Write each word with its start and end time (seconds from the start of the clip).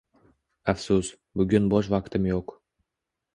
Afsus, 0.71 1.11
bugun 1.41 1.69
bo’sh 1.75 1.91
vaqtim 1.97 2.27
yo'q. 2.31 2.57